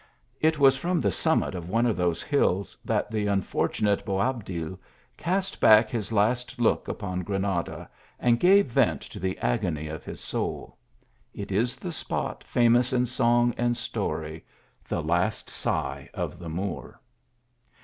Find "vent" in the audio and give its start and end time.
8.65-9.01